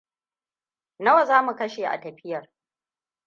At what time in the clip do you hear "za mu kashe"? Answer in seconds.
1.25-1.85